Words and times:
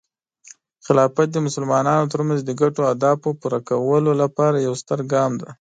خلافت 0.85 1.27
د 1.31 1.37
مسلمانانو 1.47 2.11
ترمنځ 2.13 2.39
د 2.45 2.51
ګډو 2.61 2.81
اهدافو 2.91 3.29
پوره 3.39 3.59
کولو 3.69 4.11
لپاره 4.21 4.57
یو 4.67 4.73
ستر 4.81 4.99
ګام 5.13 5.31
دی. 5.41 5.51